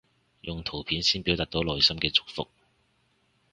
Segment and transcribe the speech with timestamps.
[0.41, 2.47] 用圖片先表達到內心嘅祝福